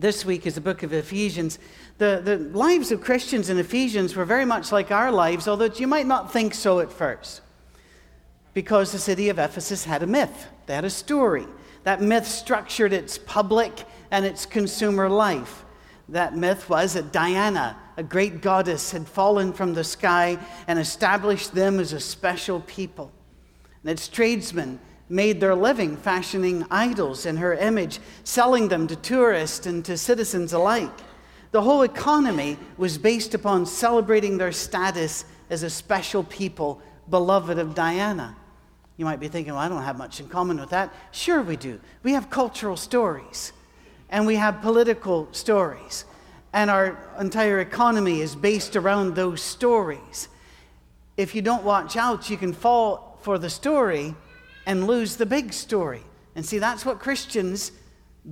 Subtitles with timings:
[0.00, 1.58] this week is the book of Ephesians.
[1.98, 5.86] The, the lives of Christians in Ephesians were very much like our lives, although you
[5.86, 7.42] might not think so at first.
[8.54, 11.46] Because the city of Ephesus had a myth, they had a story.
[11.84, 15.64] That myth structured its public and its consumer life.
[16.08, 21.54] That myth was that Diana, a great goddess, had fallen from the sky and established
[21.54, 23.12] them as a special people.
[23.82, 24.80] And its tradesmen
[25.10, 30.52] made their living fashioning idols in her image, selling them to tourists and to citizens
[30.52, 30.92] alike.
[31.50, 37.74] The whole economy was based upon celebrating their status as a special people, beloved of
[37.74, 38.36] Diana.
[38.96, 40.94] You might be thinking, well, I don't have much in common with that.
[41.10, 41.80] Sure, we do.
[42.04, 43.52] We have cultural stories,
[44.10, 46.04] and we have political stories,
[46.52, 50.28] and our entire economy is based around those stories.
[51.16, 54.14] If you don't watch out, you can fall for the story
[54.70, 56.00] and lose the big story.
[56.36, 57.72] And see, that's what Christians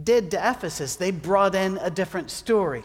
[0.04, 0.94] did to Ephesus.
[0.94, 2.84] They brought in a different story.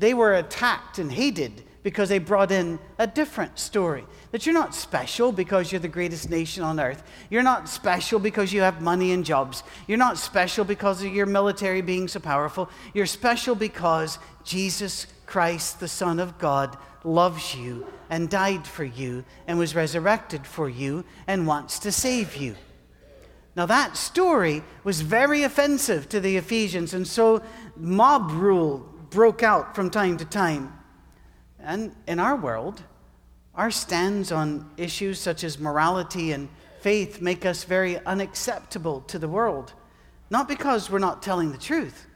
[0.00, 4.04] They were attacked and hated because they brought in a different story.
[4.32, 7.04] That you're not special because you're the greatest nation on earth.
[7.30, 9.62] You're not special because you have money and jobs.
[9.86, 12.68] You're not special because of your military being so powerful.
[12.94, 19.24] You're special because Jesus Christ, the Son of God, loves you and died for you
[19.46, 22.56] and was resurrected for you and wants to save you.
[23.54, 27.42] Now, that story was very offensive to the Ephesians, and so
[27.76, 28.78] mob rule
[29.10, 30.72] broke out from time to time.
[31.58, 32.82] And in our world,
[33.54, 36.48] our stands on issues such as morality and
[36.80, 39.74] faith make us very unacceptable to the world.
[40.30, 42.06] Not because we're not telling the truth,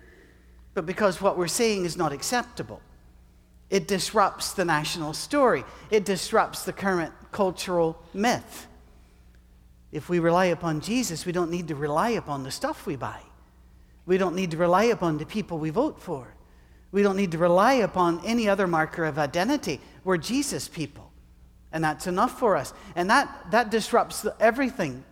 [0.73, 2.81] but because what we're saying is not acceptable.
[3.69, 8.67] It disrupts the national story, it disrupts the current cultural myth.
[9.92, 13.20] If we rely upon Jesus, we don't need to rely upon the stuff we buy.
[14.05, 16.34] We don't need to rely upon the people we vote for.
[16.93, 19.81] We don't need to rely upon any other marker of identity.
[20.05, 21.11] We're Jesus people.
[21.73, 22.73] And that's enough for us.
[22.95, 25.05] And that, that disrupts everything.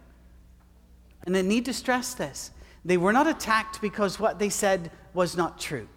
[1.26, 2.52] And I need to stress this.
[2.84, 5.88] They were not attacked because what they said was not true.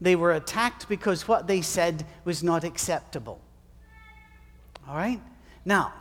[0.00, 3.40] They were attacked because what they said was not acceptable.
[4.88, 5.20] All right?
[5.64, 5.92] Now,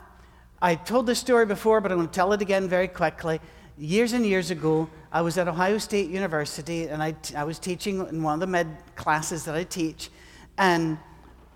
[0.61, 3.39] I told this story before, but I'm going to tell it again very quickly.
[3.77, 8.05] Years and years ago, I was at Ohio State University, and I, I was teaching
[8.07, 10.09] in one of the med classes that I teach,
[10.57, 10.97] and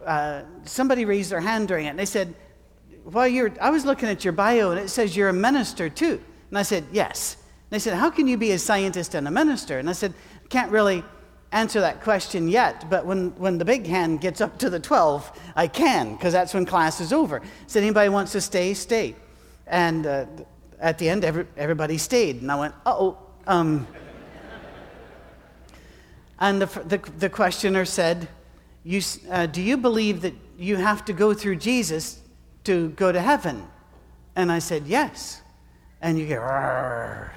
[0.06, 2.34] uh, somebody raised their hand during it, and they said,
[3.04, 6.22] "Well, you're." I was looking at your bio, and it says you're a minister too.
[6.50, 9.32] And I said, "Yes." And they said, "How can you be a scientist and a
[9.32, 10.14] minister?" And I said,
[10.48, 11.04] "Can't really."
[11.54, 15.40] Answer that question yet, but when, when the big hand gets up to the 12,
[15.56, 17.42] I can, because that's when class is over.
[17.68, 19.16] So anybody wants to stay, stay.
[19.68, 20.26] And uh,
[20.80, 22.42] at the end, every, everybody stayed.
[22.42, 23.88] And I went, oh, um.
[26.40, 28.28] and the, the, the, questioner said,
[28.84, 32.20] you, uh, Do you believe that you have to go through Jesus
[32.64, 33.68] to go to heaven?
[34.36, 35.42] And I said, Yes.
[36.02, 36.42] And you get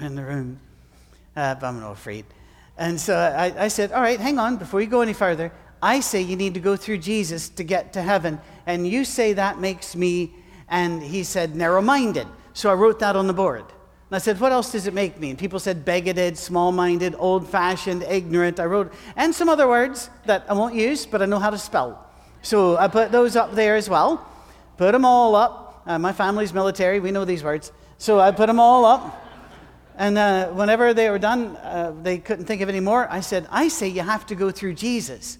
[0.01, 0.59] in the room.
[1.35, 2.25] Uh, I'm not afraid.
[2.77, 5.51] And so I, I said, All right, hang on, before you go any further,
[5.81, 8.39] I say you need to go through Jesus to get to heaven.
[8.65, 10.33] And you say that makes me,
[10.67, 12.27] and he said, narrow minded.
[12.53, 13.61] So I wrote that on the board.
[13.61, 15.29] And I said, What else does it make me?
[15.29, 18.59] And people said, bigoted, small minded, old fashioned, ignorant.
[18.59, 21.57] I wrote, and some other words that I won't use, but I know how to
[21.57, 22.03] spell.
[22.41, 24.25] So I put those up there as well.
[24.77, 25.83] Put them all up.
[25.85, 27.71] Uh, my family's military, we know these words.
[27.97, 29.26] So I put them all up.
[29.97, 33.11] And uh, whenever they were done, uh, they couldn't think of any more.
[33.11, 35.39] I said, I say you have to go through Jesus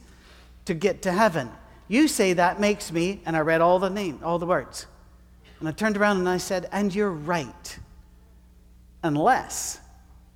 [0.65, 1.51] to get to heaven.
[1.87, 4.87] You say that makes me, and I read all the name, all the words.
[5.59, 7.79] And I turned around and I said, and you're right,
[9.03, 9.79] unless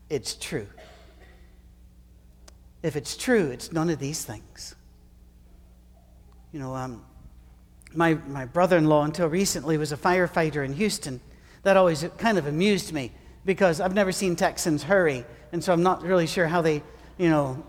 [0.08, 0.68] it's true.
[2.84, 4.76] If it's true, it's none of these things.
[6.54, 7.04] You know, um,
[7.96, 11.22] my, my brother in law, until recently, was a firefighter in Houston.
[11.64, 13.12] That always kind of amused me
[13.46, 16.84] because I've never seen Texans hurry, and so I'm not really sure how they,
[17.18, 17.64] you know,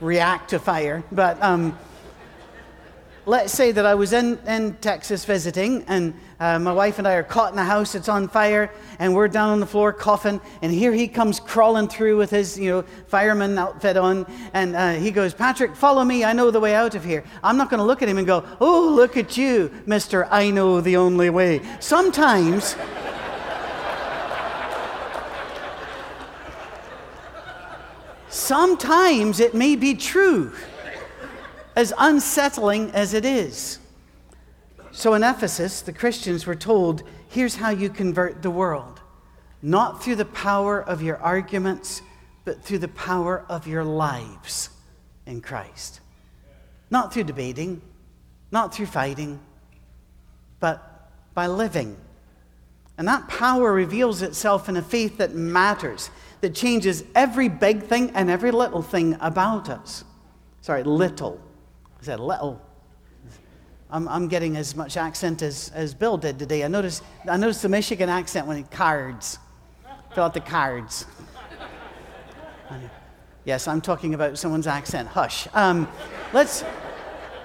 [0.00, 1.02] react to fire.
[1.10, 1.78] But um,
[3.26, 7.14] let's say that I was in, in Texas visiting, and uh, my wife and I
[7.14, 10.42] are caught in a house that's on fire, and we're down on the floor coughing,
[10.60, 14.92] and here he comes crawling through with his, you know, fireman outfit on, and uh,
[14.92, 17.24] he goes, Patrick, follow me, I know the way out of here.
[17.42, 20.50] I'm not going to look at him and go, oh, look at you, Mister, I
[20.50, 21.62] know the only way.
[21.80, 22.76] Sometimes.
[28.34, 30.52] Sometimes it may be true,
[31.76, 33.78] as unsettling as it is.
[34.90, 39.00] So in Ephesus, the Christians were told here's how you convert the world
[39.62, 42.02] not through the power of your arguments,
[42.44, 44.68] but through the power of your lives.
[45.26, 46.00] in Christ.
[46.90, 47.80] Not through debating,
[48.50, 49.40] not through fighting,
[50.60, 51.96] but by living.
[52.98, 56.10] And that power reveals itself in a faith that matters,
[56.44, 60.04] that changes every big thing and every little thing about us.
[60.60, 61.40] Sorry, little.
[61.98, 62.60] I said little.
[63.90, 66.62] I'm, I'm getting as much accent as, as Bill did today.
[66.62, 69.38] I noticed, I noticed the Michigan accent when it cards.
[70.14, 71.06] Fill out the cards.
[73.46, 75.08] yes, I'm talking about someone's accent.
[75.08, 75.48] Hush.
[75.54, 75.88] Um,
[76.34, 76.62] let's,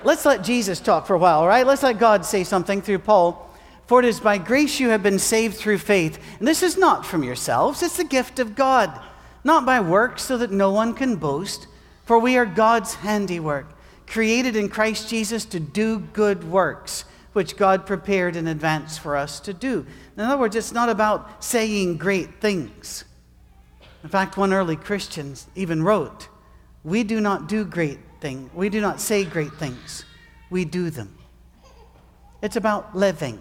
[0.04, 1.66] let's let Jesus talk for a while, all right?
[1.66, 3.49] Let's let God say something through Paul.
[3.90, 6.20] For it is by grace you have been saved through faith.
[6.38, 9.02] And this is not from yourselves, it's the gift of God,
[9.44, 11.66] not by works, so that no one can boast.
[12.06, 13.66] For we are God's handiwork,
[14.06, 19.40] created in Christ Jesus to do good works, which God prepared in advance for us
[19.40, 19.88] to do.
[20.16, 23.06] In other words, it's not about saying great things.
[24.04, 26.28] In fact, one early Christian even wrote,
[26.84, 30.06] We do not do great things, we do not say great things,
[30.52, 31.18] we do them.
[32.44, 33.40] It's about living.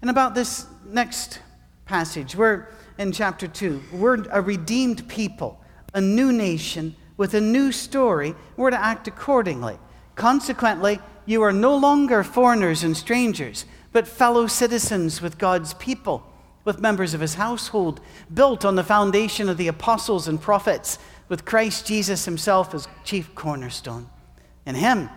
[0.00, 1.40] And about this next
[1.84, 3.82] passage, we're in chapter 2.
[3.92, 5.60] We're a redeemed people,
[5.94, 8.34] a new nation with a new story.
[8.56, 9.78] We're to act accordingly.
[10.14, 16.22] Consequently, you are no longer foreigners and strangers, but fellow citizens with God's people,
[16.64, 18.00] with members of his household,
[18.32, 23.34] built on the foundation of the apostles and prophets, with Christ Jesus himself as chief
[23.34, 24.08] cornerstone.
[24.64, 25.08] In him,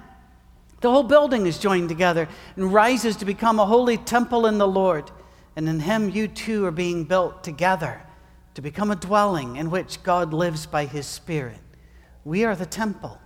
[0.81, 4.67] the whole building is joined together and rises to become a holy temple in the
[4.67, 5.11] Lord.
[5.55, 8.01] And in Him, you too are being built together
[8.53, 11.59] to become a dwelling in which God lives by His Spirit.
[12.23, 13.19] We are the temple.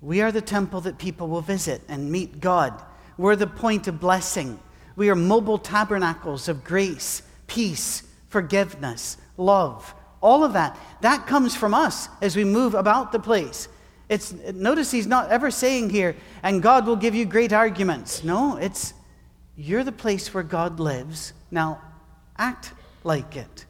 [0.00, 2.82] We are the temple that people will visit and meet God.
[3.16, 4.60] We're the point of blessing.
[4.96, 9.94] We are mobile tabernacles of grace, peace, forgiveness, love.
[10.20, 10.78] All of that.
[11.00, 13.68] That comes from us as we move about the place.
[14.08, 18.24] It's, notice he's not ever saying here, and God will give you great arguments.
[18.24, 18.94] No, it's
[19.56, 21.32] you're the place where God lives.
[21.50, 21.82] Now,
[22.38, 22.72] act
[23.04, 23.66] like it.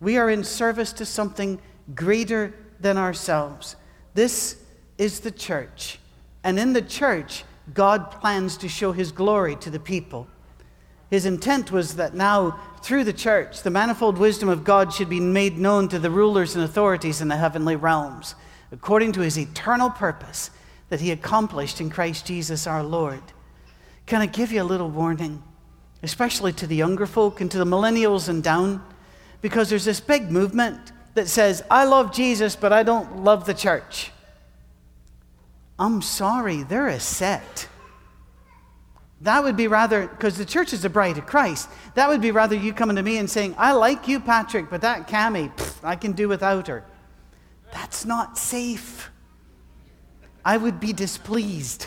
[0.00, 1.60] We are in service to something
[1.94, 3.76] greater than ourselves.
[4.14, 4.56] This
[4.98, 5.98] is the church.
[6.42, 10.26] And in the church, God plans to show his glory to the people.
[11.10, 15.20] His intent was that now, through the church, the manifold wisdom of God should be
[15.20, 18.34] made known to the rulers and authorities in the heavenly realms
[18.72, 20.50] according to his eternal purpose
[20.88, 23.22] that he accomplished in Christ Jesus our Lord.
[24.06, 25.42] Can I give you a little warning,
[26.02, 28.84] especially to the younger folk and to the millennials and down?
[29.42, 33.54] Because there's this big movement that says, I love Jesus, but I don't love the
[33.54, 34.12] church.
[35.78, 37.68] I'm sorry, they're a sect.
[39.22, 42.30] That would be rather, because the church is the bride of Christ, that would be
[42.30, 45.50] rather you coming to me and saying, I like you, Patrick, but that Cami,
[45.82, 46.84] I can do without her.
[47.76, 49.10] That's not safe.
[50.42, 51.86] I would be displeased.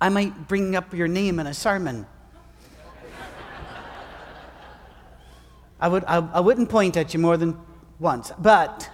[0.00, 2.06] I might bring up your name in a sermon.
[5.80, 7.58] I, would, I, I wouldn't point at you more than
[7.98, 8.88] once, but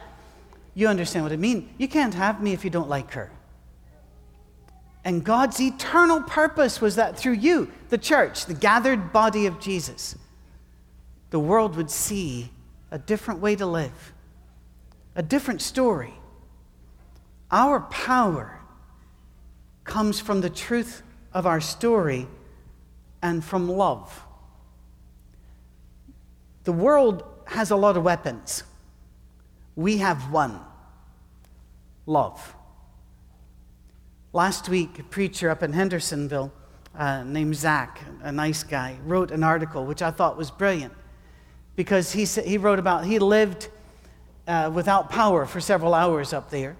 [0.72, 1.68] you understand what I mean.
[1.76, 3.30] You can't have me if you don't like her.
[5.04, 10.16] And God's eternal purpose was that through you, the church, the gathered body of Jesus,
[11.28, 12.50] the world would see
[12.90, 14.14] a different way to live
[15.14, 16.14] a different story.
[17.50, 18.60] Our power
[19.84, 21.02] comes from the truth
[21.32, 22.26] of our story
[23.20, 24.24] and from love.
[26.64, 28.62] The world has a lot of weapons.
[29.76, 30.60] We have one
[32.06, 32.54] love.
[34.32, 36.52] Last week, a preacher up in Hendersonville
[36.96, 40.94] uh, named Zach, a nice guy, wrote an article which I thought was brilliant
[41.76, 43.68] because he, he wrote about, he lived
[44.46, 46.76] uh, without power for several hours up there.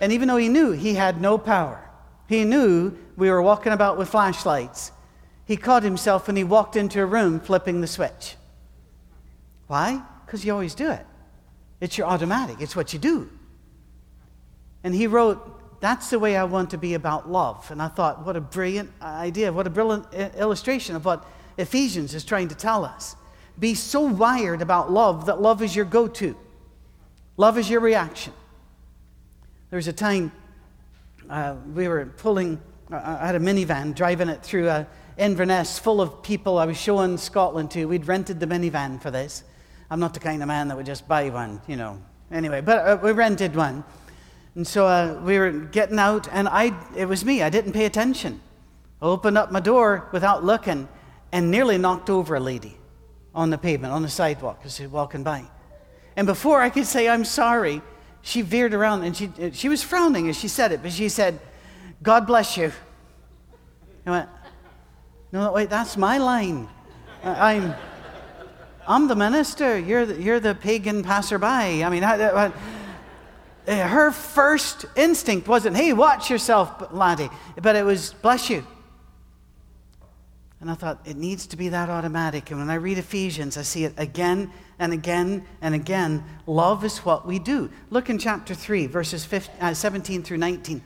[0.00, 1.88] And even though he knew he had no power,
[2.28, 4.92] he knew we were walking about with flashlights,
[5.44, 8.36] he caught himself when he walked into a room flipping the switch.
[9.66, 10.02] Why?
[10.24, 11.04] Because you always do it.
[11.80, 13.28] It's your automatic, it's what you do.
[14.84, 17.70] And he wrote, That's the way I want to be about love.
[17.70, 21.24] And I thought, what a brilliant idea, what a brilliant illustration of what
[21.58, 23.16] Ephesians is trying to tell us.
[23.58, 26.36] Be so wired about love that love is your go to.
[27.42, 28.32] Love is your reaction.
[29.70, 30.30] There was a time
[31.28, 34.84] uh, we were pulling, uh, I had a minivan, driving it through uh,
[35.18, 37.86] Inverness full of people I was showing Scotland to.
[37.86, 39.42] We'd rented the minivan for this.
[39.90, 42.00] I'm not the kind of man that would just buy one, you know.
[42.30, 43.82] Anyway, but uh, we rented one.
[44.54, 47.42] And so uh, we were getting out, and I, it was me.
[47.42, 48.40] I didn't pay attention.
[49.00, 50.88] I opened up my door without looking
[51.32, 52.78] and nearly knocked over a lady
[53.34, 55.44] on the pavement, on the sidewalk as she was walking by.
[56.16, 57.82] And before I could say, I'm sorry,
[58.22, 61.40] she veered around and she, she was frowning as she said it, but she said,
[62.02, 62.72] God bless you.
[64.06, 64.28] I went,
[65.32, 66.68] No, wait, that's my line.
[67.22, 67.74] I'm,
[68.86, 69.78] I'm the minister.
[69.78, 71.84] You're the, you're the pagan passerby.
[71.84, 72.52] I mean, I, I,
[73.66, 78.66] her first instinct wasn't, hey, watch yourself, laddie, but it was, bless you.
[80.60, 82.50] And I thought, it needs to be that automatic.
[82.50, 84.50] And when I read Ephesians, I see it again
[84.82, 86.24] and again and again.
[86.46, 87.70] Love is what we do.
[87.90, 90.82] Look in chapter 3, verses 15, uh, 17 through 19.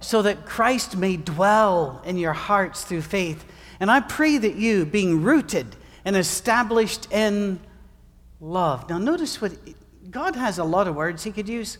[0.00, 3.44] So that Christ may dwell in your hearts through faith.
[3.80, 7.60] And I pray that you, being rooted and established in
[8.40, 8.88] love.
[8.88, 9.52] Now, notice what
[10.10, 11.76] God has a lot of words he could use.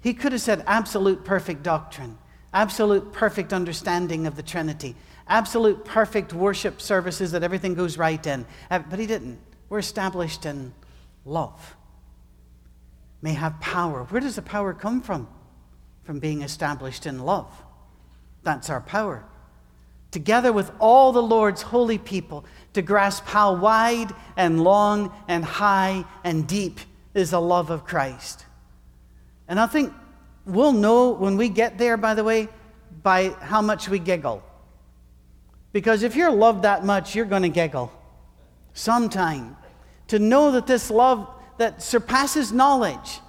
[0.00, 2.16] He could have said absolute perfect doctrine,
[2.54, 4.94] absolute perfect understanding of the Trinity
[5.30, 8.44] absolute perfect worship services that everything goes right in.
[8.70, 9.38] Uh, but he didn't.
[9.70, 10.74] We're established in
[11.24, 11.76] love.
[13.22, 14.04] May have power.
[14.04, 15.28] Where does the power come from?
[16.02, 17.50] From being established in love.
[18.42, 19.24] That's our power.
[20.10, 26.04] Together with all the Lord's holy people, to grasp how wide and long and high
[26.24, 26.80] and deep
[27.14, 28.44] is the love of Christ.
[29.46, 29.92] And I think
[30.44, 32.48] we'll know when we get there, by the way,
[33.02, 34.42] by how much we giggle.
[35.72, 37.92] Because if you're loved that much, you're going to giggle
[38.74, 39.56] sometime.
[40.10, 43.20] To know that this love that surpasses knowledge,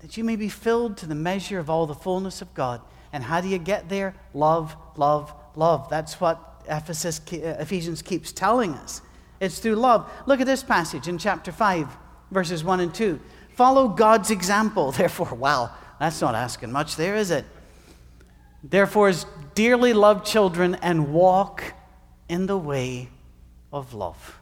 [0.00, 2.80] that you may be filled to the measure of all the fullness of God.
[3.12, 4.16] And how do you get there?
[4.34, 5.88] Love, love, love.
[5.88, 9.02] That's what Ephesus, uh, Ephesians keeps telling us.
[9.38, 10.10] It's through love.
[10.26, 11.86] Look at this passage in chapter 5,
[12.32, 13.20] verses 1 and 2.
[13.54, 14.90] Follow God's example.
[14.92, 15.70] Therefore, wow,
[16.00, 17.44] that's not asking much there, is it?
[18.64, 21.62] Therefore, as dearly loved children, and walk
[22.28, 23.10] in the way
[23.72, 24.39] of love.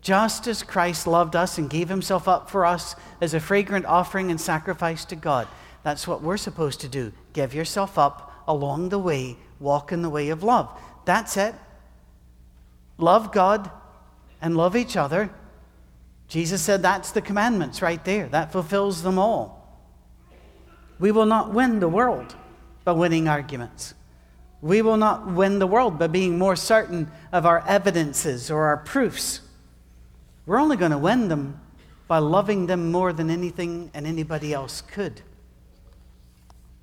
[0.00, 4.30] Just as Christ loved us and gave himself up for us as a fragrant offering
[4.30, 5.46] and sacrifice to God,
[5.82, 7.12] that's what we're supposed to do.
[7.32, 10.70] Give yourself up along the way, walk in the way of love.
[11.04, 11.54] That's it.
[12.98, 13.70] Love God
[14.40, 15.30] and love each other.
[16.28, 18.28] Jesus said that's the commandments right there.
[18.28, 19.60] That fulfills them all.
[20.98, 22.34] We will not win the world
[22.84, 23.94] by winning arguments.
[24.62, 28.76] We will not win the world by being more certain of our evidences or our
[28.76, 29.40] proofs.
[30.50, 31.60] We're only going to win them
[32.08, 35.22] by loving them more than anything and anybody else could.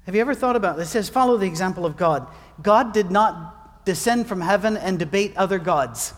[0.05, 0.87] Have you ever thought about this?
[0.87, 2.29] It says, follow the example of God.
[2.63, 6.13] God did not descend from heaven and debate other gods.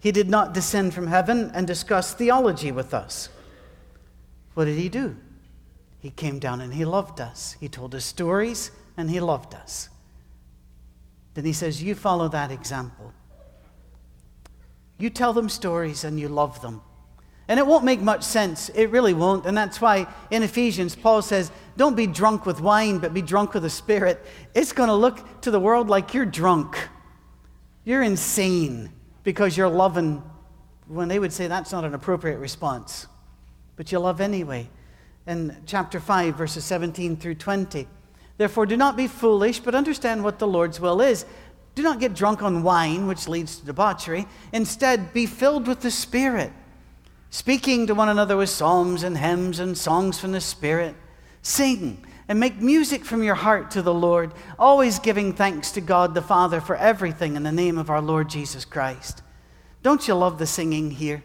[0.00, 3.28] He did not descend from heaven and discuss theology with us.
[4.54, 5.16] What did he do?
[6.00, 7.54] He came down and he loved us.
[7.60, 9.90] He told us stories and he loved us.
[11.34, 13.12] Then he says, You follow that example.
[14.98, 16.82] You tell them stories and you love them.
[17.46, 18.68] And it won't make much sense.
[18.70, 19.46] It really won't.
[19.46, 23.54] And that's why in Ephesians, Paul says, Don't be drunk with wine, but be drunk
[23.54, 24.24] with the Spirit.
[24.54, 26.76] It's going to look to the world like you're drunk.
[27.84, 28.90] You're insane
[29.22, 30.22] because you're loving,
[30.88, 33.06] when they would say that's not an appropriate response.
[33.76, 34.68] But you love anyway
[35.26, 37.86] in chapter 5, verses 17 through 20.
[38.36, 41.24] Therefore, do not be foolish, but understand what the Lord's will is.
[41.78, 44.26] Do not get drunk on wine, which leads to debauchery.
[44.52, 46.50] Instead, be filled with the Spirit,
[47.30, 50.96] speaking to one another with psalms and hymns and songs from the Spirit.
[51.40, 56.14] Sing and make music from your heart to the Lord, always giving thanks to God
[56.14, 59.22] the Father for everything in the name of our Lord Jesus Christ.
[59.84, 61.22] Don't you love the singing here?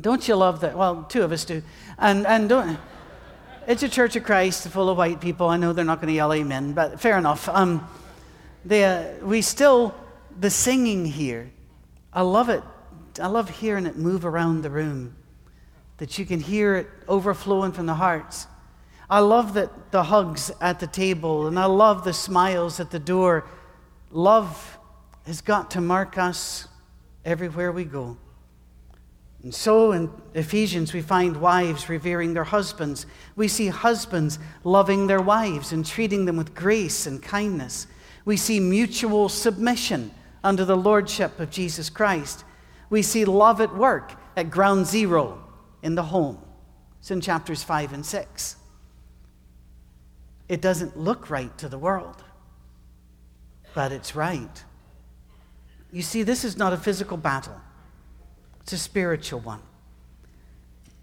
[0.00, 0.78] Don't you love that?
[0.78, 1.64] Well, two of us do.
[1.98, 2.78] And, and don't,
[3.66, 5.48] it's a church of Christ full of white people.
[5.48, 7.48] I know they're not going to yell amen, but fair enough.
[7.48, 7.88] Um,
[8.72, 9.94] uh, we still,
[10.38, 11.50] the singing here,
[12.12, 12.62] I love it.
[13.20, 15.16] I love hearing it move around the room,
[15.98, 18.46] that you can hear it overflowing from the hearts.
[19.08, 22.98] I love that the hugs at the table, and I love the smiles at the
[22.98, 23.46] door.
[24.10, 24.78] Love
[25.26, 26.68] has got to mark us
[27.24, 28.16] everywhere we go.
[29.42, 33.06] And so in Ephesians, we find wives revering their husbands.
[33.36, 37.86] We see husbands loving their wives and treating them with grace and kindness.
[38.26, 40.10] We see mutual submission
[40.44, 42.44] under the lordship of Jesus Christ.
[42.90, 45.42] We see love at work at ground zero
[45.82, 46.38] in the home.
[46.98, 48.56] It's in chapters 5 and 6.
[50.48, 52.22] It doesn't look right to the world,
[53.74, 54.64] but it's right.
[55.92, 57.60] You see, this is not a physical battle.
[58.60, 59.62] It's a spiritual one.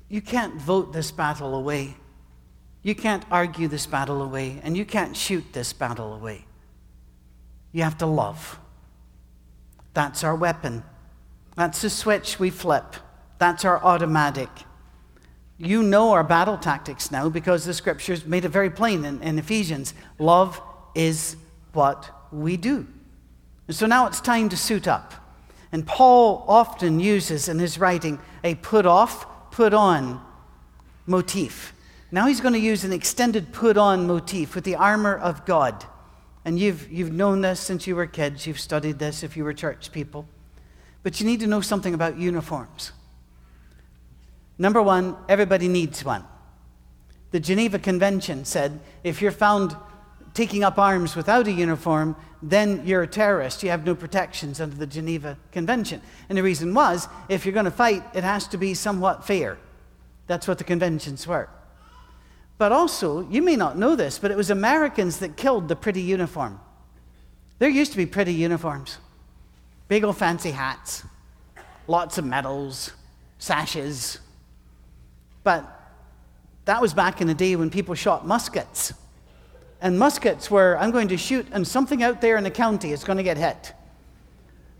[0.10, 1.96] You can't vote this battle away.
[2.82, 6.46] You can't argue this battle away, and you can't shoot this battle away.
[7.74, 8.60] You have to love.
[9.94, 10.84] That's our weapon.
[11.56, 12.96] That's the switch we flip.
[13.39, 14.50] That's our automatic.
[15.58, 19.38] you know our battle tactics now because the scriptures made it very plain in, in
[19.38, 19.94] Ephesians.
[20.18, 20.62] Love
[20.96, 21.36] is
[21.74, 22.88] what we do.
[23.68, 25.13] And so now it's time to suit up.
[25.72, 30.24] And Paul often uses in his writing a put off, put on
[31.06, 31.74] motif.
[32.12, 35.86] Now he's going to use an extended put on motif with the armor of God.
[36.46, 39.54] And you've, you've known this since you were kids, you've studied this if you were
[39.54, 40.28] church people.
[41.02, 42.92] But you need to know something about uniforms.
[44.58, 46.26] Number one, everybody needs one.
[47.32, 49.76] The Geneva Convention said if you're found
[50.34, 53.64] taking up arms without a uniform, then you're a terrorist.
[53.64, 56.02] You have no protections under the Geneva Convention.
[56.30, 59.58] And the reason was if you're going to fight, it has to be somewhat fair.
[60.28, 61.50] That's what the conventions were.
[62.57, 66.01] But also, you may not know this, but it was Americans that killed the pretty
[66.01, 66.60] uniform.
[67.60, 68.98] There used to be pretty uniforms
[69.88, 71.03] big old fancy hats,
[71.88, 72.93] lots of medals,
[73.38, 74.17] sashes.
[75.43, 75.69] But
[76.65, 78.93] that was back in the day when people shot muskets.
[79.81, 83.03] And muskets were, I'm going to shoot, and something out there in the county is
[83.03, 83.74] going to get hit.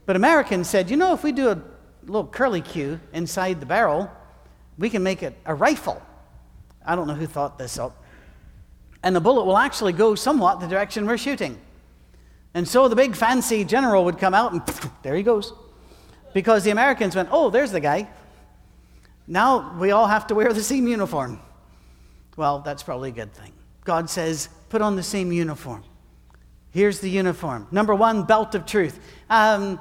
[0.06, 1.62] But Americans said, you know, if we do a
[2.06, 4.10] little curly Q inside the barrel,
[4.78, 6.02] we can make it a rifle.
[6.86, 8.04] I don't know who thought this up.
[9.04, 11.60] And the bullet will actually go somewhat the direction we're shooting.
[12.54, 14.62] And so the big fancy general would come out and
[15.04, 15.54] there he goes.
[16.34, 18.08] Because the Americans went, oh, there's the guy.
[19.28, 21.40] Now we all have to wear the same uniform.
[22.38, 23.54] Well, that's probably a good thing.
[23.84, 25.84] God says, put on the same uniform.
[26.72, 27.68] Here's the uniform.
[27.72, 29.00] Number one, belt of truth.
[29.30, 29.80] Um,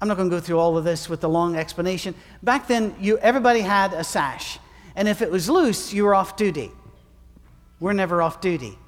[0.00, 2.14] I'm not going to go through all of this with the long explanation.
[2.42, 4.58] Back then, you, everybody had a sash.
[4.96, 6.70] And if it was loose, you were off duty.
[7.80, 8.78] We're never off duty.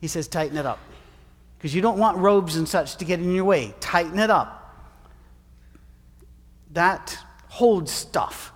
[0.00, 0.78] He says, tighten it up.
[1.58, 3.74] Because you don't want robes and such to get in your way.
[3.80, 4.54] Tighten it up.
[6.72, 7.18] That
[7.48, 8.52] holds stuff.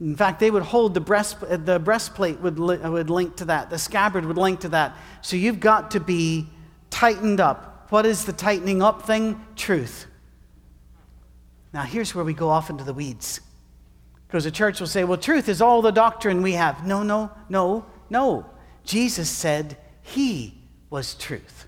[0.00, 3.70] In fact, they would hold the, breast, the breastplate would, would link to that.
[3.70, 4.96] The scabbard would link to that.
[5.20, 6.48] So you've got to be
[6.90, 7.86] tightened up.
[7.90, 9.40] What is the tightening up thing?
[9.54, 10.06] Truth.
[11.72, 13.40] Now, here's where we go off into the weeds.
[14.32, 16.86] Because the church will say, well, truth is all the doctrine we have.
[16.86, 18.46] No, no, no, no.
[18.82, 20.54] Jesus said he
[20.88, 21.66] was truth.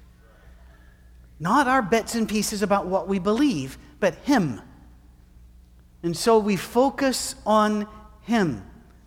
[1.38, 4.62] Not our bits and pieces about what we believe, but him.
[6.02, 7.86] And so we focus on
[8.22, 8.64] him,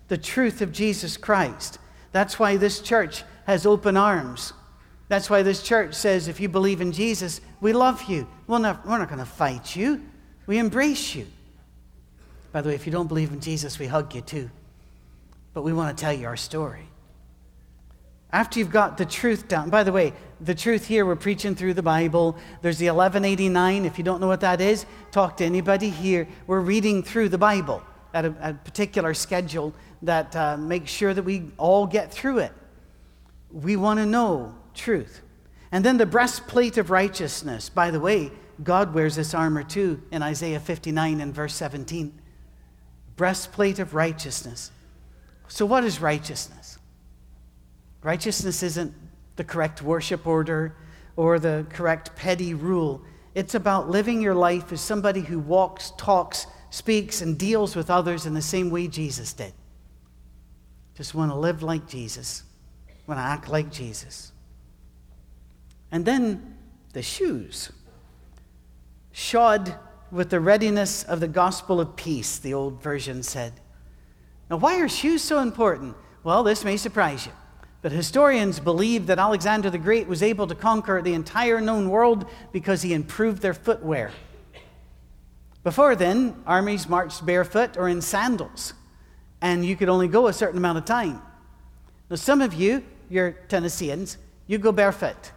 [0.07, 1.79] the truth of Jesus Christ.
[2.11, 4.53] That's why this church has open arms.
[5.07, 8.27] That's why this church says, if you believe in Jesus, we love you.
[8.45, 10.03] We're not, we're not going to fight you,
[10.45, 11.25] we embrace you.
[12.51, 14.49] By the way, if you don't believe in Jesus, we hug you too.
[15.53, 16.87] But we want to tell you our story.
[18.31, 21.73] After you've got the truth down, by the way, the truth here, we're preaching through
[21.73, 22.37] the Bible.
[22.61, 23.85] There's the 1189.
[23.85, 26.27] If you don't know what that is, talk to anybody here.
[26.45, 27.81] We're reading through the Bible
[28.13, 32.51] at a, a particular schedule that uh, makes sure that we all get through it.
[33.51, 35.21] We want to know truth.
[35.71, 37.69] And then the breastplate of righteousness.
[37.69, 38.31] By the way,
[38.63, 42.13] God wears this armor too in Isaiah 59 and verse 17
[43.17, 44.71] breastplate of righteousness.
[45.49, 46.77] So, what is righteousness?
[48.03, 48.93] Righteousness isn't
[49.35, 50.75] the correct worship order
[51.17, 53.01] or the correct petty rule.
[53.35, 58.25] It's about living your life as somebody who walks, talks, speaks, and deals with others
[58.25, 59.53] in the same way Jesus did.
[60.95, 62.43] Just want to live like Jesus,
[63.05, 64.31] want to act like Jesus.
[65.91, 66.55] And then
[66.93, 67.71] the shoes.
[69.11, 69.75] Shod
[70.11, 73.53] with the readiness of the gospel of peace, the old version said.
[74.49, 75.95] Now, why are shoes so important?
[76.23, 77.31] Well, this may surprise you.
[77.81, 82.25] But historians believe that Alexander the Great was able to conquer the entire known world
[82.51, 84.11] because he improved their footwear.
[85.63, 88.73] Before then, armies marched barefoot or in sandals,
[89.41, 91.21] and you could only go a certain amount of time.
[92.09, 94.17] Now, some of you, you're Tennesseans,
[94.47, 95.31] you go barefoot.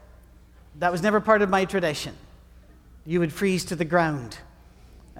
[0.78, 2.16] That was never part of my tradition.
[3.04, 4.38] You would freeze to the ground.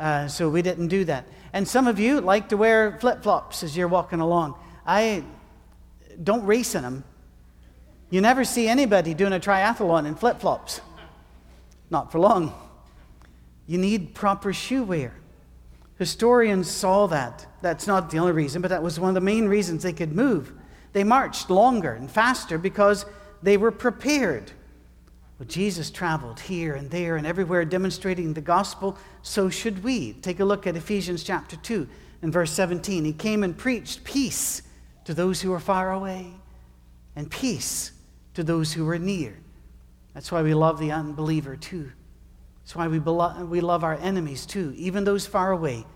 [0.00, 1.26] Uh, so we didn't do that.
[1.52, 4.54] And some of you like to wear flip flops as you're walking along.
[4.86, 5.24] I
[6.24, 7.04] don't race in them.
[8.08, 10.80] You never see anybody doing a triathlon in flip flops.
[11.90, 12.54] Not for long.
[13.66, 15.12] You need proper shoe wear.
[15.98, 17.46] Historians saw that.
[17.60, 20.16] That's not the only reason, but that was one of the main reasons they could
[20.16, 20.54] move.
[20.94, 23.04] They marched longer and faster because
[23.42, 24.50] they were prepared.
[25.40, 30.12] Well, Jesus traveled here and there and everywhere demonstrating the gospel, so should we.
[30.12, 31.88] Take a look at Ephesians chapter 2
[32.20, 33.06] and verse 17.
[33.06, 34.60] He came and preached peace
[35.06, 36.30] to those who were far away
[37.16, 37.92] and peace
[38.34, 39.34] to those who were near.
[40.12, 41.90] That's why we love the unbeliever too.
[42.62, 44.74] That's why we, belo- we love our enemies too.
[44.76, 45.86] Even those far away,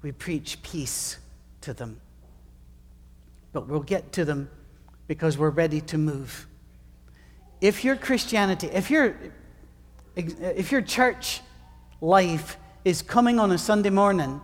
[0.00, 1.18] we preach peace
[1.60, 2.00] to them.
[3.52, 4.48] but we'll get to them
[5.08, 6.46] because we're ready to move.
[7.64, 9.16] If your Christianity, if your,
[10.14, 11.40] if your church
[12.02, 14.42] life is coming on a Sunday morning,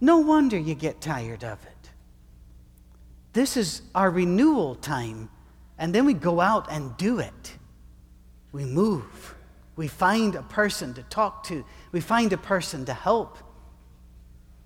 [0.00, 1.90] no wonder you get tired of it.
[3.34, 5.28] This is our renewal time,
[5.76, 7.58] and then we go out and do it.
[8.52, 9.34] We move.
[9.76, 11.66] We find a person to talk to.
[11.92, 13.36] We find a person to help.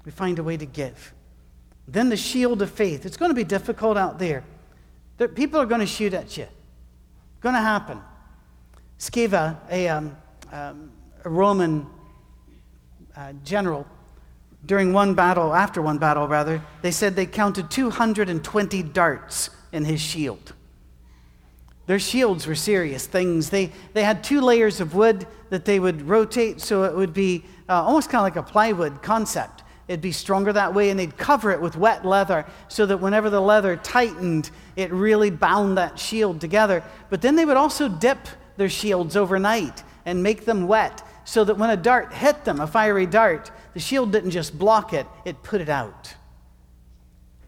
[0.04, 1.12] We find a way to give.
[1.88, 3.04] Then the shield of faith.
[3.04, 4.44] It's going to be difficult out there.
[5.34, 6.46] People are going to shoot at you.
[7.46, 8.00] Going to happen.
[8.98, 10.16] Scaeva, a, um,
[10.50, 10.90] um,
[11.24, 11.86] a Roman
[13.16, 13.86] uh, general,
[14.64, 20.00] during one battle, after one battle rather, they said they counted 220 darts in his
[20.00, 20.54] shield.
[21.86, 23.50] Their shields were serious things.
[23.50, 27.44] They, they had two layers of wood that they would rotate so it would be
[27.68, 29.62] uh, almost kind of like a plywood concept.
[29.88, 33.30] It'd be stronger that way, and they'd cover it with wet leather so that whenever
[33.30, 36.82] the leather tightened, it really bound that shield together.
[37.08, 38.18] But then they would also dip
[38.56, 42.66] their shields overnight and make them wet so that when a dart hit them, a
[42.66, 46.14] fiery dart, the shield didn't just block it, it put it out.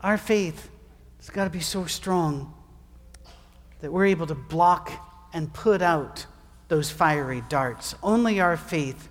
[0.01, 0.71] Our faith
[1.19, 2.55] has got to be so strong
[3.81, 4.93] that we're able to block
[5.33, 6.27] and put out
[6.69, 7.95] those fiery darts.
[8.03, 9.09] Only our faith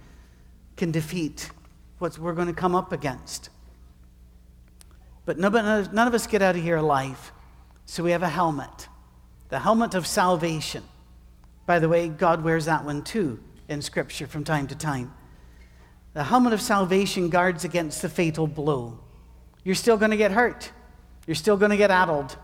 [0.76, 1.50] can defeat
[2.00, 3.50] what we're going to come up against.
[5.26, 7.32] But none of us get out of here alive.
[7.86, 8.88] So we have a helmet
[9.50, 10.84] the helmet of salvation.
[11.66, 15.14] By the way, God wears that one too in Scripture from time to time.
[16.14, 19.00] The helmet of salvation guards against the fatal blow.
[19.64, 20.72] You're still going to get hurt,
[21.26, 22.38] you're still going to get addled,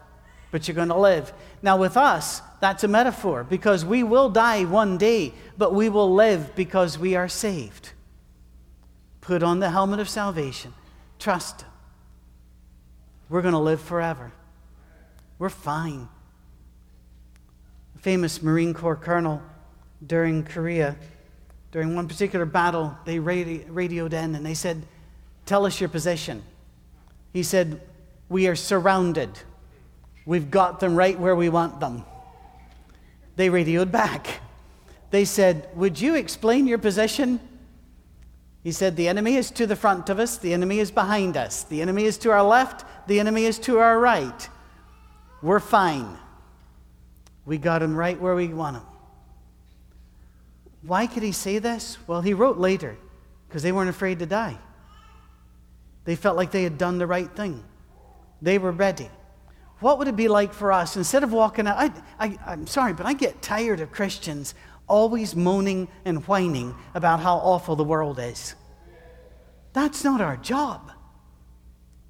[0.52, 1.34] but you're going to live.
[1.62, 6.14] Now, with us, that's a metaphor because we will die one day, but we will
[6.14, 7.93] live because we are saved.
[9.24, 10.74] Put on the helmet of salvation.
[11.18, 11.70] Trust Him.
[13.30, 14.34] We're going to live forever.
[15.40, 16.10] We're fine.
[17.96, 19.42] A famous Marine Corps colonel
[20.06, 20.98] during Korea,
[21.72, 24.84] during one particular battle, they radi- radioed in and they said,
[25.46, 26.44] Tell us your position.
[27.32, 27.80] He said,
[28.28, 29.30] We are surrounded.
[30.26, 32.04] We've got them right where we want them.
[33.38, 34.42] They radioed back.
[35.12, 37.40] They said, Would you explain your position?
[38.64, 41.64] He said, The enemy is to the front of us, the enemy is behind us,
[41.64, 44.50] the enemy is to our left, the enemy is to our right.
[45.42, 46.18] We're fine.
[47.46, 48.84] We got him right where we want him.
[50.82, 51.98] Why could he say this?
[52.08, 52.96] Well, he wrote later
[53.48, 54.58] because they weren't afraid to die.
[56.06, 57.64] They felt like they had done the right thing,
[58.42, 59.10] they were ready.
[59.80, 61.78] What would it be like for us instead of walking out?
[61.78, 64.56] I, I, I'm sorry, but I get tired of Christians
[64.88, 68.56] always moaning and whining about how awful the world is.
[69.74, 70.92] That's not our job.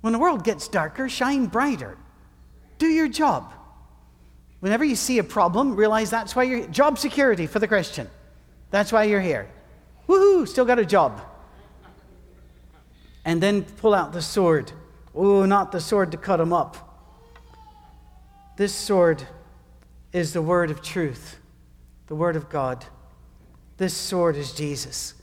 [0.02, 1.98] When the world gets darker, shine brighter.
[2.78, 3.54] Do your job.
[4.60, 8.10] Whenever you see a problem, realize that's why you're job security for the Christian.
[8.72, 9.50] That's why you're here.
[10.08, 11.22] Woohoo, still got a job.
[13.24, 14.72] And then pull out the sword.
[15.16, 16.90] Oh, not the sword to cut them up.
[18.58, 19.24] This sword
[20.12, 21.38] is the word of truth
[22.14, 22.86] the Word of God.
[23.78, 25.16] This sword is Jesus.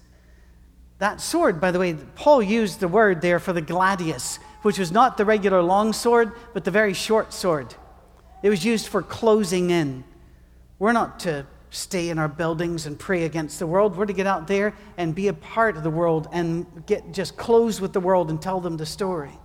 [0.99, 4.91] That sword, by the way, Paul used the word there for the gladius, which was
[4.91, 7.77] not the regular long sword, but the very short sword.
[8.43, 10.03] It was used for closing in.
[10.81, 13.97] We're not to stay in our buildings and pray against the world.
[13.97, 17.37] We're to get out there and be a part of the world and get just
[17.37, 19.39] close with the world and tell them the story.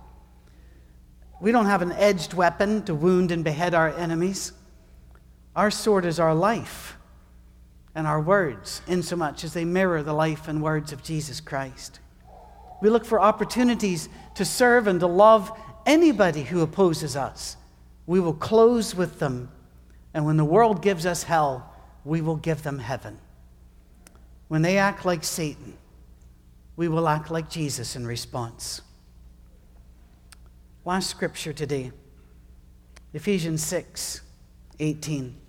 [1.40, 4.50] We don't have an edged weapon to wound and behead our enemies.
[5.54, 6.95] Our sword is our life
[7.96, 11.98] and our words, insomuch as they mirror the life and words of Jesus Christ.
[12.82, 15.50] We look for opportunities to serve and to love
[15.86, 17.56] anybody who opposes us.
[18.06, 19.50] We will close with them,
[20.12, 21.72] and when the world gives us hell,
[22.04, 23.18] we will give them heaven.
[24.48, 25.78] When they act like Satan,
[26.76, 28.82] we will act like Jesus in response.
[30.84, 31.92] Last scripture today
[33.14, 34.20] Ephesians 6
[34.78, 35.45] 18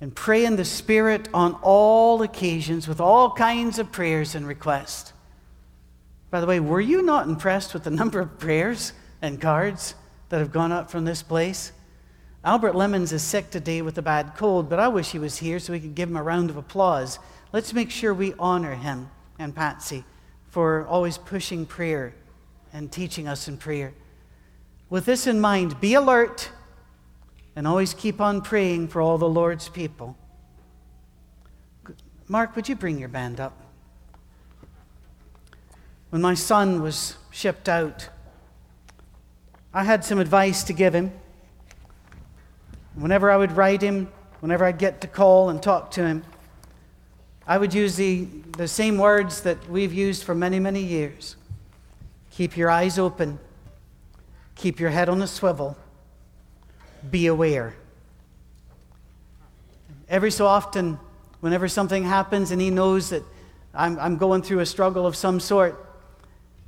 [0.00, 5.12] and pray in the Spirit on all occasions with all kinds of prayers and requests.
[6.30, 9.94] By the way, were you not impressed with the number of prayers and cards
[10.28, 11.72] that have gone up from this place?
[12.44, 15.58] Albert Lemons is sick today with a bad cold, but I wish he was here
[15.58, 17.18] so we could give him a round of applause.
[17.52, 20.04] Let's make sure we honor him and Patsy
[20.50, 22.14] for always pushing prayer
[22.72, 23.94] and teaching us in prayer.
[24.90, 26.50] With this in mind, be alert
[27.56, 30.14] and always keep on praying for all the Lord's people.
[32.28, 33.58] Mark, would you bring your band up?
[36.10, 38.10] When my son was shipped out,
[39.72, 41.12] I had some advice to give him.
[42.94, 46.24] Whenever I would write him, whenever I'd get to call and talk to him,
[47.46, 51.36] I would use the, the same words that we've used for many, many years.
[52.30, 53.38] Keep your eyes open,
[54.56, 55.76] keep your head on a swivel,
[57.10, 57.74] be aware.
[60.08, 60.98] Every so often,
[61.40, 63.22] whenever something happens and he knows that
[63.74, 65.84] I'm, I'm going through a struggle of some sort,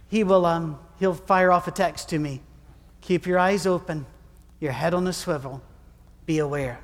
[0.08, 2.40] he will um, he'll fire off a text to me.
[3.00, 4.06] Keep your eyes open,
[4.60, 5.62] your head on a swivel,
[6.26, 6.80] be aware.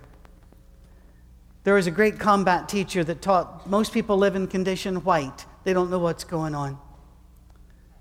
[1.65, 5.47] There was a great combat teacher that taught most people live in condition white.
[5.65, 6.79] They don't know what's going on.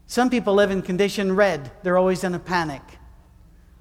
[0.06, 1.72] Some people live in condition red.
[1.82, 2.82] They're always in a panic.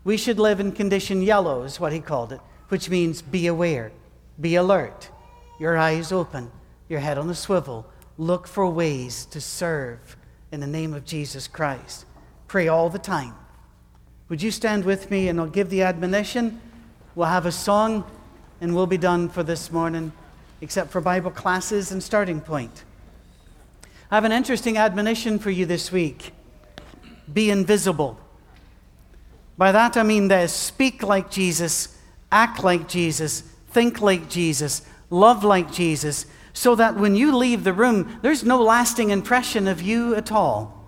[0.04, 3.92] We should live in condition yellow, is what he called it, which means be aware,
[4.40, 5.10] be alert,
[5.60, 6.50] your eyes open,
[6.88, 7.86] your head on a swivel.
[8.18, 10.16] Look for ways to serve
[10.50, 12.04] in the name of Jesus Christ.
[12.48, 13.34] Pray all the time.
[14.28, 16.60] Would you stand with me and I'll give the admonition?
[17.14, 18.04] We'll have a song
[18.60, 20.12] and we'll be done for this morning,
[20.60, 22.84] except for Bible classes and starting point.
[24.10, 26.32] I have an interesting admonition for you this week
[27.32, 28.18] be invisible.
[29.62, 31.96] By that I mean this speak like Jesus,
[32.32, 37.72] act like Jesus, think like Jesus, love like Jesus, so that when you leave the
[37.72, 40.84] room, there's no lasting impression of you at all.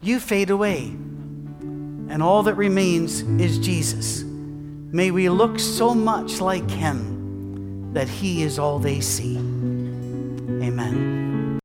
[0.00, 4.22] You fade away, and all that remains is Jesus.
[4.24, 9.36] May we look so much like Him that He is all they see.